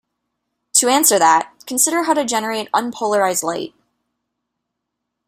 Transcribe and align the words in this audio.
To 0.77 0.87
answer 0.89 1.19
that, 1.19 1.53
consider 1.67 2.05
how 2.05 2.15
to 2.15 2.25
generate 2.25 2.71
unpolarized 2.71 3.43
light. 3.43 3.75